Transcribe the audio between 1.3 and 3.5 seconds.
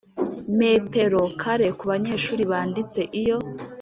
kare ku banyeshuri banditse Iyo